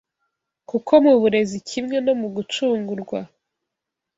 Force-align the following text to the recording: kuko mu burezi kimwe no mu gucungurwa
kuko 0.69 0.91
mu 1.05 1.13
burezi 1.21 1.57
kimwe 1.69 1.97
no 2.05 2.13
mu 2.19 2.27
gucungurwa 2.35 3.19